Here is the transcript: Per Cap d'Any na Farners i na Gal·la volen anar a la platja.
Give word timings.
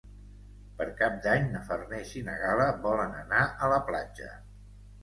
Per 0.79 0.87
Cap 1.01 1.19
d'Any 1.25 1.45
na 1.51 1.61
Farners 1.69 2.15
i 2.23 2.25
na 2.31 2.39
Gal·la 2.41 2.67
volen 2.89 3.17
anar 3.23 3.47
a 3.69 3.73
la 3.77 3.83
platja. 3.93 4.35